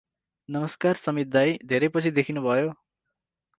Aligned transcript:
नमस्कार 0.49 1.01
समित 1.01 1.29
दाई, 1.35 1.53
धेरै 1.67 1.91
पछि 1.95 2.15
देखिनुभयो। 2.19 2.67